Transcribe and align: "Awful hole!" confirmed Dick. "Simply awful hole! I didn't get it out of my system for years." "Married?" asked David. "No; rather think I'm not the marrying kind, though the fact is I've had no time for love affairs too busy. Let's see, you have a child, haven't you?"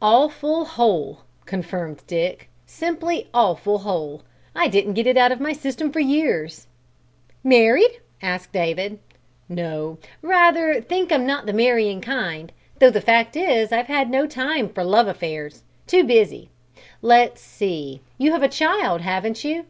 "Awful 0.00 0.64
hole!" 0.64 1.22
confirmed 1.44 2.04
Dick. 2.06 2.48
"Simply 2.66 3.28
awful 3.34 3.78
hole! 3.78 4.22
I 4.54 4.68
didn't 4.68 4.92
get 4.94 5.08
it 5.08 5.16
out 5.16 5.32
of 5.32 5.40
my 5.40 5.52
system 5.52 5.90
for 5.90 5.98
years." 5.98 6.68
"Married?" 7.42 7.98
asked 8.22 8.52
David. 8.52 9.00
"No; 9.48 9.98
rather 10.22 10.80
think 10.80 11.10
I'm 11.10 11.26
not 11.26 11.46
the 11.46 11.52
marrying 11.52 12.00
kind, 12.00 12.52
though 12.78 12.90
the 12.90 13.00
fact 13.00 13.34
is 13.34 13.72
I've 13.72 13.88
had 13.88 14.08
no 14.08 14.24
time 14.28 14.68
for 14.68 14.84
love 14.84 15.08
affairs 15.08 15.64
too 15.88 16.04
busy. 16.04 16.48
Let's 17.00 17.40
see, 17.40 18.02
you 18.18 18.30
have 18.34 18.44
a 18.44 18.48
child, 18.48 19.00
haven't 19.00 19.42
you?" 19.42 19.64